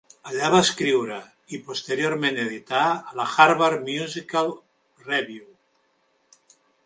Allà 0.27 0.47
va 0.53 0.59
escriure 0.67 1.17
i 1.57 1.59
posteriorment 1.67 2.39
editar 2.45 2.87
la 3.19 3.27
"Harvard 3.43 3.85
Musical 3.91 4.49
Review". 5.11 5.47